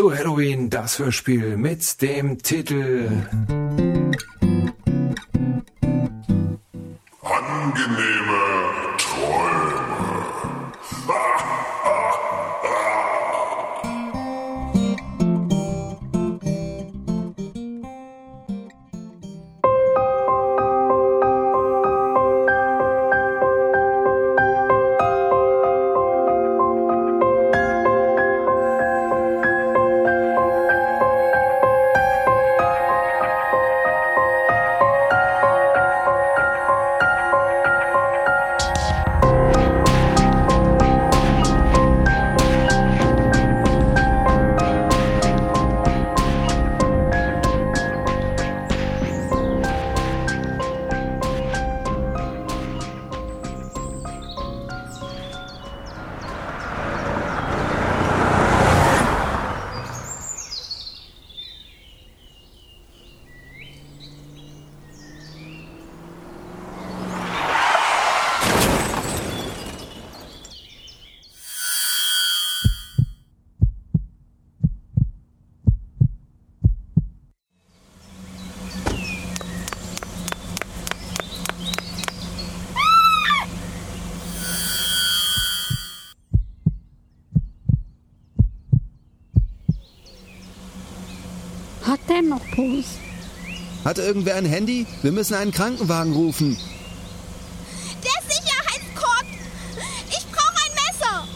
[0.00, 3.06] zu Halloween, das Hörspiel mit dem Titel
[7.20, 8.19] Angenehme
[92.28, 92.98] noch Puls?
[93.84, 94.86] Hat irgendwer ein Handy?
[95.02, 96.58] Wir müssen einen Krankenwagen rufen.
[98.04, 99.24] Der Sicherheitsgurt!
[100.10, 101.26] Ich brauche ein Messer!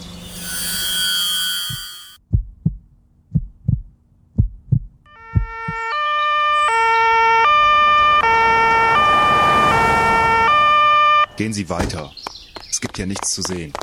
[11.37, 12.11] Gehen Sie weiter.
[12.69, 13.73] Es gibt hier nichts zu sehen.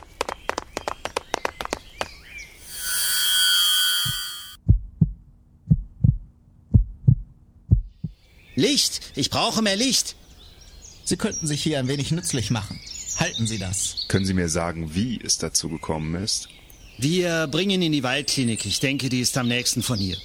[8.63, 9.01] Licht!
[9.17, 10.15] Ich brauche mehr Licht!
[11.05, 12.79] Sie könnten sich hier ein wenig nützlich machen.
[13.19, 14.07] Halten Sie das.
[14.07, 16.49] Können Sie mir sagen, wie es dazu gekommen ist?
[16.97, 18.65] Wir bringen ihn in die Waldklinik.
[18.65, 20.17] Ich denke, die ist am nächsten von hier.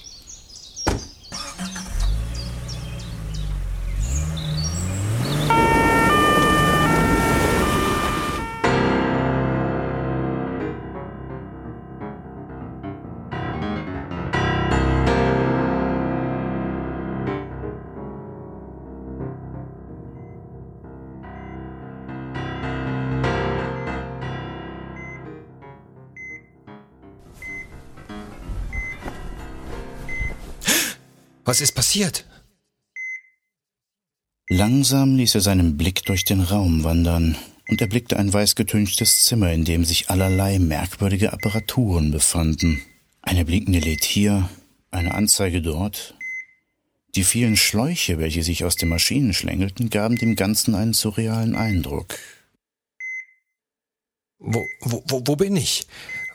[31.47, 32.25] Was ist passiert?
[34.49, 37.37] Langsam ließ er seinen Blick durch den Raum wandern
[37.69, 42.81] und erblickte ein weißgetünchtes Zimmer, in dem sich allerlei merkwürdige Apparaturen befanden.
[43.21, 44.49] Eine blinkende LED hier,
[44.91, 46.15] eine Anzeige dort.
[47.15, 52.19] Die vielen Schläuche, welche sich aus den Maschinen schlängelten, gaben dem Ganzen einen surrealen Eindruck.
[54.37, 55.87] Wo, wo, wo, wo bin ich?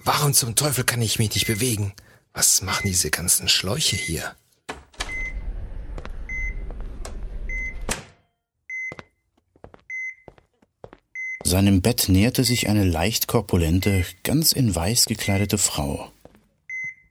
[0.05, 1.93] Warum zum Teufel kann ich mich nicht bewegen?
[2.33, 4.35] Was machen diese ganzen Schläuche hier?
[11.53, 16.11] Seinem Bett näherte sich eine leicht korpulente, ganz in weiß gekleidete Frau.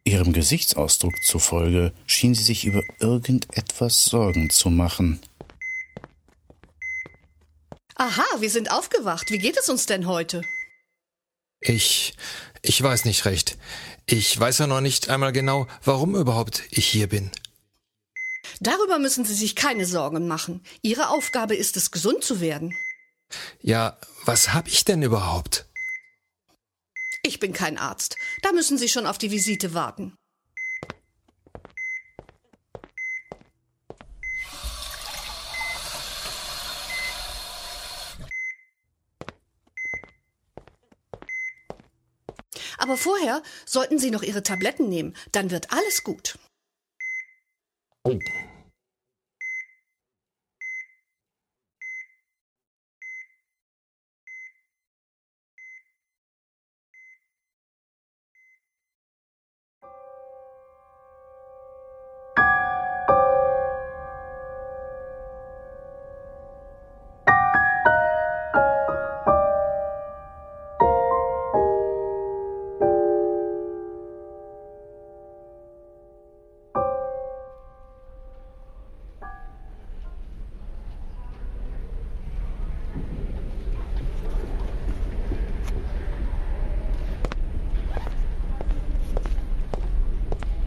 [0.04, 5.20] Ihrem Gesichtsausdruck zufolge schien sie sich über irgendetwas Sorgen zu machen.
[7.94, 9.30] Aha, wir sind aufgewacht.
[9.30, 10.42] Wie geht es uns denn heute?
[11.60, 12.16] Ich,
[12.64, 13.60] ich weiß nicht recht.
[14.08, 17.30] Ich weiß ja noch nicht einmal genau, warum überhaupt ich hier bin.
[18.60, 20.64] Darüber müssen Sie sich keine Sorgen machen.
[20.82, 22.74] Ihre Aufgabe ist es, gesund zu werden.
[23.62, 25.66] Ja, was hab ich denn überhaupt?
[27.24, 28.16] Ich bin kein Arzt.
[28.42, 30.16] Da müssen Sie schon auf die Visite warten.
[42.78, 45.16] Aber vorher sollten Sie noch Ihre Tabletten nehmen.
[45.32, 46.40] Dann wird alles gut.
[48.04, 48.18] Oh.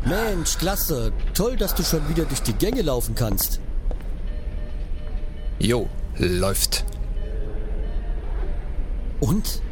[0.07, 1.13] Mensch, klasse.
[1.33, 3.61] Toll, dass du schon wieder durch die Gänge laufen kannst.
[5.59, 6.85] Jo, läuft.
[9.21, 9.63] Und?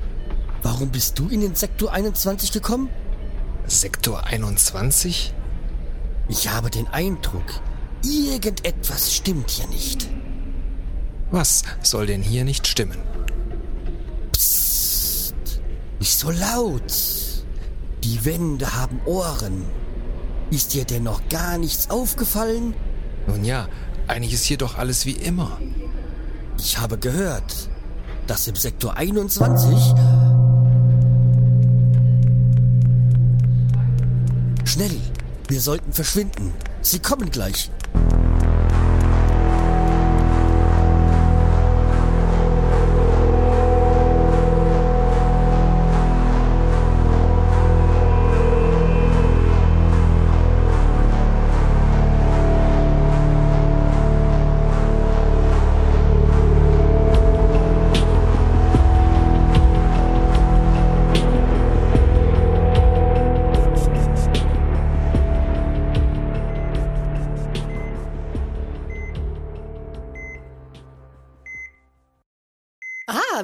[0.62, 2.88] Warum bist du in den Sektor 21 gekommen?
[3.66, 5.34] Sektor 21?
[6.28, 7.60] Ich habe den Eindruck,
[8.02, 10.08] irgendetwas stimmt hier nicht.
[11.30, 12.98] Was soll denn hier nicht stimmen?
[14.32, 15.34] Psst,
[15.98, 16.94] nicht so laut.
[18.04, 19.64] Die Wände haben Ohren.
[20.52, 22.74] Ist dir denn noch gar nichts aufgefallen?
[23.26, 23.68] Nun ja,
[24.06, 25.58] eigentlich ist hier doch alles wie immer.
[26.58, 27.70] Ich habe gehört,
[28.26, 29.94] dass im Sektor 21
[34.66, 35.00] Schnell,
[35.48, 36.52] wir sollten verschwinden.
[36.82, 37.70] Sie kommen gleich.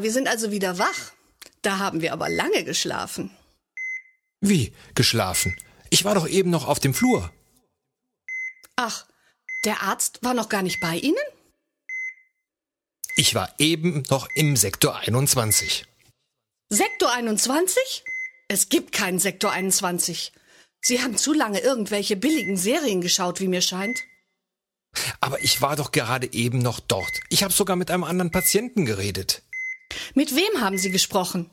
[0.08, 1.12] Wir sind also wieder wach.
[1.60, 3.30] Da haben wir aber lange geschlafen.
[4.40, 4.72] Wie?
[4.94, 5.54] Geschlafen?
[5.90, 7.30] Ich war doch eben noch auf dem Flur.
[8.76, 9.04] Ach,
[9.66, 11.28] der Arzt war noch gar nicht bei Ihnen?
[13.16, 15.84] Ich war eben noch im Sektor 21.
[16.70, 18.02] Sektor 21?
[18.48, 20.32] Es gibt keinen Sektor 21.
[20.80, 24.00] Sie haben zu lange irgendwelche billigen Serien geschaut, wie mir scheint.
[25.20, 27.20] Aber ich war doch gerade eben noch dort.
[27.28, 29.42] Ich habe sogar mit einem anderen Patienten geredet.
[30.14, 31.50] Mit wem haben Sie gesprochen?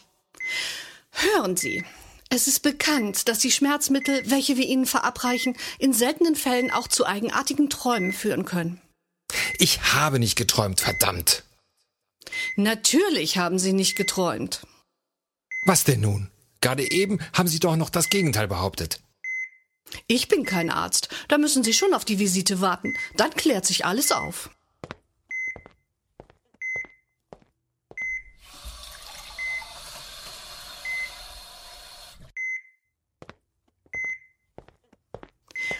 [1.12, 1.84] Hören Sie,
[2.30, 7.06] es ist bekannt, dass die Schmerzmittel, welche wir Ihnen verabreichen, in seltenen Fällen auch zu
[7.06, 8.82] eigenartigen Träumen führen können.
[9.58, 11.44] Ich habe nicht geträumt, verdammt.
[12.56, 14.66] Natürlich haben Sie nicht geträumt.
[15.66, 16.30] Was denn nun?
[16.62, 19.00] Gerade eben haben Sie doch noch das Gegenteil behauptet.
[20.08, 21.10] Ich bin kein Arzt.
[21.28, 22.94] Da müssen Sie schon auf die Visite warten.
[23.16, 24.50] Dann klärt sich alles auf.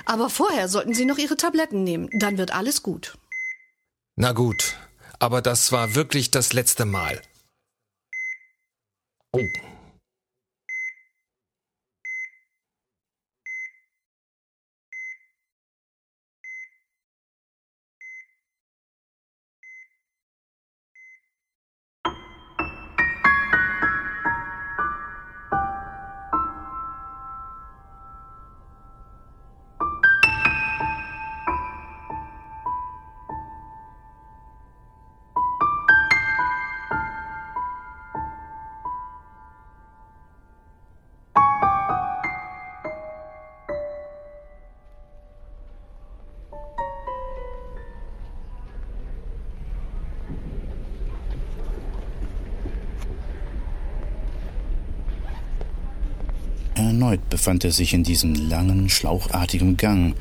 [0.06, 2.10] Aber vorher sollten Sie noch Ihre Tabletten nehmen.
[2.14, 3.18] Dann wird alles gut.
[4.16, 4.76] Na gut,
[5.20, 7.22] aber das war wirklich das letzte Mal.
[56.86, 60.14] Erneut befand er sich in diesem langen, schlauchartigen Gang,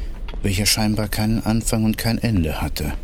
[0.42, 2.94] welcher scheinbar keinen Anfang und kein Ende hatte.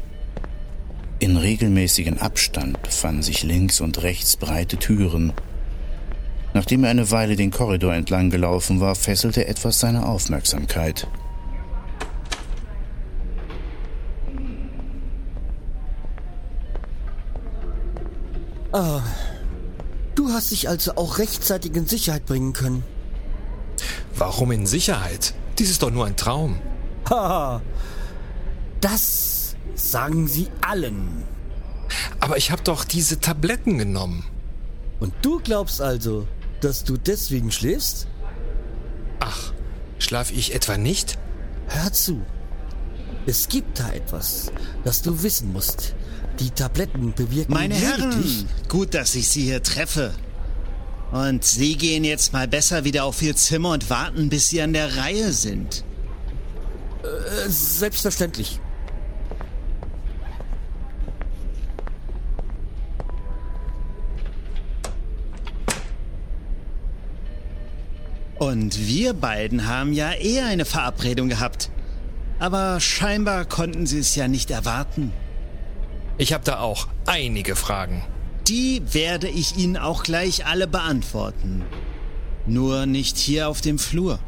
[1.18, 5.34] In regelmäßigen Abstand befanden sich links und rechts breite Türen.
[6.54, 11.06] Nachdem er eine Weile den Korridor entlang gelaufen war, fesselte etwas seine Aufmerksamkeit.
[18.72, 19.02] Ah,
[20.14, 22.84] du hast dich also auch rechtzeitig in Sicherheit bringen können.
[24.20, 25.32] Warum in Sicherheit?
[25.58, 26.60] Dies ist doch nur ein Traum.
[27.08, 27.62] Haha,
[28.82, 31.24] das sagen sie allen.
[32.20, 34.26] Aber ich habe doch diese Tabletten genommen.
[35.00, 36.28] Und du glaubst also,
[36.60, 38.08] dass du deswegen schläfst?
[39.20, 39.54] Ach,
[39.98, 41.18] schlaf ich etwa nicht?
[41.68, 42.20] Hör zu.
[43.24, 44.52] Es gibt da etwas,
[44.84, 45.94] das du wissen musst.
[46.40, 50.12] Die Tabletten bewirken Meine Herren, gut, dass ich Sie hier treffe.
[51.12, 54.72] Und Sie gehen jetzt mal besser wieder auf Ihr Zimmer und warten, bis Sie an
[54.72, 55.84] der Reihe sind.
[57.02, 58.60] Äh, selbstverständlich.
[68.38, 71.70] Und wir beiden haben ja eher eine Verabredung gehabt.
[72.38, 75.12] Aber scheinbar konnten Sie es ja nicht erwarten.
[76.16, 78.02] Ich habe da auch einige Fragen.
[78.50, 81.62] Die werde ich Ihnen auch gleich alle beantworten.
[82.48, 84.18] Nur nicht hier auf dem Flur.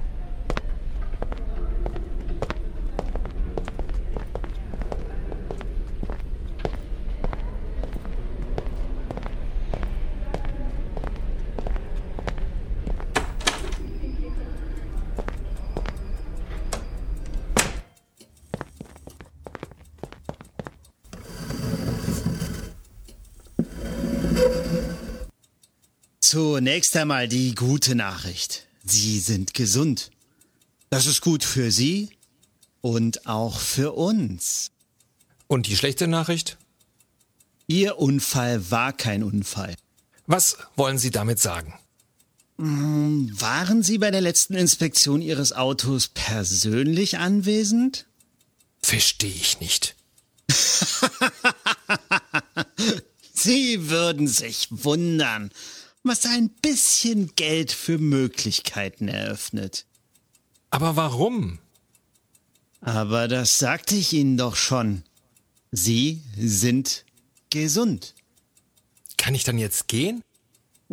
[26.33, 28.67] Zunächst einmal die gute Nachricht.
[28.83, 30.11] Sie sind gesund.
[30.89, 32.09] Das ist gut für Sie
[32.81, 34.71] und auch für uns.
[35.47, 36.57] Und die schlechte Nachricht?
[37.67, 39.75] Ihr Unfall war kein Unfall.
[40.27, 41.75] Was wollen Sie damit sagen?
[42.57, 48.07] Waren Sie bei der letzten Inspektion Ihres Autos persönlich anwesend?
[48.81, 49.97] Verstehe ich nicht.
[53.35, 55.51] Sie würden sich wundern,
[56.03, 59.87] was ein bisschen Geld für Möglichkeiten eröffnet.
[60.71, 61.59] Aber warum?
[62.81, 65.05] Aber das sagte ich Ihnen doch schon.
[65.71, 67.05] Sie sind
[67.51, 68.15] gesund.
[69.17, 70.23] Kann ich dann jetzt gehen?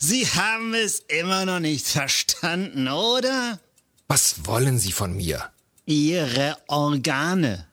[0.00, 3.60] Sie haben es immer noch nicht verstanden, oder?
[4.08, 5.50] Was wollen Sie von mir?
[5.86, 7.66] Ihre Organe.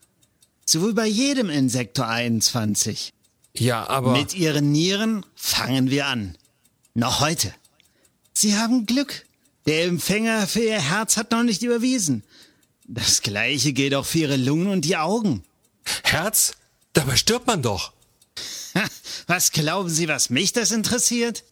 [0.65, 3.13] So wie bei jedem in Sektor 21.
[3.55, 4.11] Ja, aber.
[4.11, 6.37] Mit Ihren Nieren fangen wir an.
[6.93, 7.53] Noch heute.
[8.33, 9.25] Sie haben Glück.
[9.65, 12.23] Der Empfänger für Ihr Herz hat noch nicht überwiesen.
[12.85, 15.43] Das gleiche gilt auch für Ihre Lungen und die Augen.
[16.03, 16.53] Herz?
[16.93, 17.93] Dabei stirbt man doch.
[19.27, 21.43] Was glauben Sie, was mich das interessiert?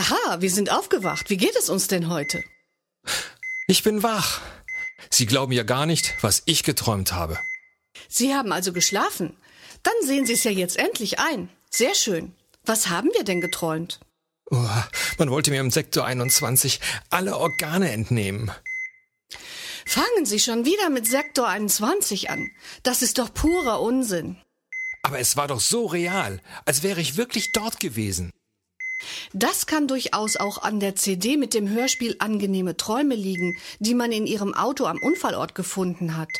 [0.00, 1.28] Aha, wir sind aufgewacht.
[1.28, 2.42] Wie geht es uns denn heute?
[3.66, 4.40] Ich bin wach.
[5.10, 7.38] Sie glauben ja gar nicht, was ich geträumt habe.
[8.08, 9.36] Sie haben also geschlafen.
[9.82, 11.50] Dann sehen Sie es ja jetzt endlich ein.
[11.68, 12.34] Sehr schön.
[12.64, 14.00] Was haben wir denn geträumt?
[14.50, 14.68] Oh,
[15.18, 16.80] man wollte mir im Sektor 21
[17.10, 18.50] alle Organe entnehmen.
[19.84, 22.50] Fangen Sie schon wieder mit Sektor 21 an.
[22.84, 24.38] Das ist doch purer Unsinn.
[25.02, 28.32] Aber es war doch so real, als wäre ich wirklich dort gewesen.
[29.32, 34.12] Das kann durchaus auch an der CD mit dem Hörspiel Angenehme Träume liegen, die man
[34.12, 36.30] in ihrem Auto am Unfallort gefunden hat.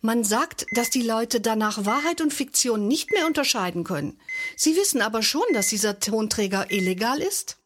[0.00, 4.18] Man sagt, dass die Leute danach Wahrheit und Fiktion nicht mehr unterscheiden können.
[4.56, 7.56] Sie wissen aber schon, dass dieser Tonträger illegal ist?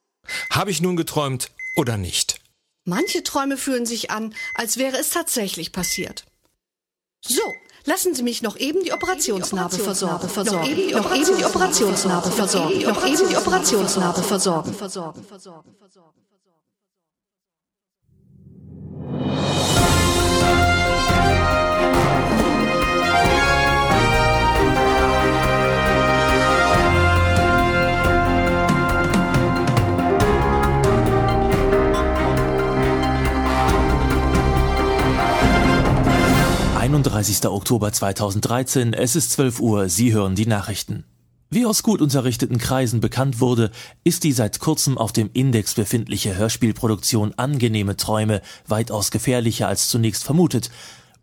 [0.50, 2.40] Habe ich nun geträumt oder nicht?
[2.84, 6.24] Manche Träume fühlen sich an, als wäre es tatsächlich passiert.
[7.24, 7.52] So,
[7.84, 10.28] Lassen Sie mich noch eben die Operationsnarbe versorgen.
[10.92, 12.82] Noch eben die Operationsnarbe versorgen.
[12.82, 14.74] Noch eben die Operationsnarbe versorgen.
[37.22, 41.04] Einunddreißigster Oktober 2013, es ist 12 Uhr, Sie hören die Nachrichten.
[41.50, 43.70] Wie aus gut unterrichteten Kreisen bekannt wurde,
[44.02, 50.24] ist die seit kurzem auf dem Index befindliche Hörspielproduktion Angenehme Träume weitaus gefährlicher als zunächst
[50.24, 50.72] vermutet.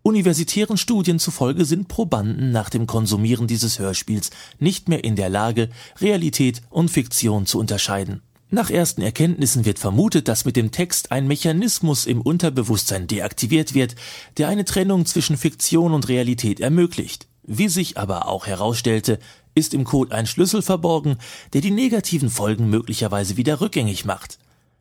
[0.00, 5.68] Universitären Studien zufolge sind Probanden nach dem Konsumieren dieses Hörspiels nicht mehr in der Lage,
[6.00, 8.22] Realität und Fiktion zu unterscheiden.
[8.52, 13.94] Nach ersten Erkenntnissen wird vermutet, dass mit dem Text ein Mechanismus im Unterbewusstsein deaktiviert wird,
[14.38, 17.28] der eine Trennung zwischen Fiktion und Realität ermöglicht.
[17.44, 19.20] Wie sich aber auch herausstellte,
[19.54, 21.18] ist im Code ein Schlüssel verborgen,
[21.52, 24.38] der die negativen Folgen möglicherweise wieder rückgängig macht.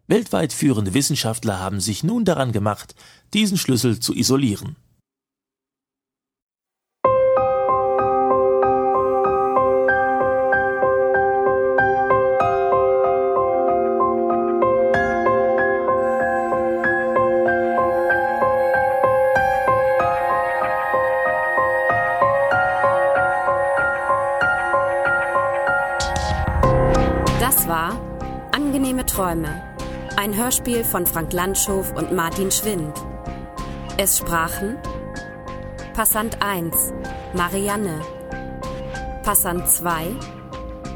[0.08, 2.96] Weltweit führende Wissenschaftler haben sich nun daran gemacht,
[3.36, 4.78] diesen Schlüssel zu isolieren.
[27.50, 28.00] Das war
[28.52, 29.64] Angenehme Träume,
[30.18, 32.94] ein Hörspiel von Frank Landschow und Martin Schwind.
[33.98, 34.78] Es sprachen
[35.96, 36.94] Passant 1
[37.34, 38.02] Marianne,
[39.24, 40.16] Passant 2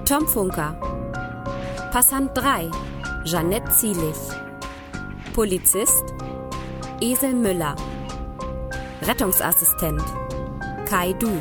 [0.08, 0.76] Tom Funker,
[1.92, 2.70] Passant 3
[3.24, 4.20] Jeanette Zielich,
[5.34, 6.14] Polizist
[7.02, 7.76] Esel Müller,
[9.02, 10.04] Rettungsassistent
[10.88, 11.32] Kai Du,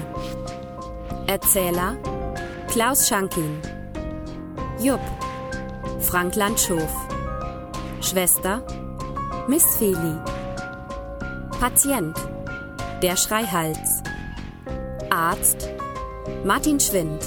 [1.26, 1.98] Erzähler
[2.68, 3.71] Klaus Schankin.
[4.82, 5.00] Jupp,
[6.00, 6.82] Frank Landschow,
[8.00, 8.62] Schwester,
[9.46, 10.18] Miss Feli,
[11.60, 12.16] Patient,
[13.00, 14.02] der Schreihals,
[15.08, 15.68] Arzt,
[16.44, 17.22] Martin Schwind,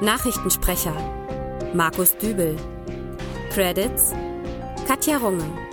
[0.00, 0.94] Nachrichtensprecher,
[1.74, 2.54] Markus Dübel,
[3.52, 4.12] Credits,
[4.86, 5.67] Katja Runge.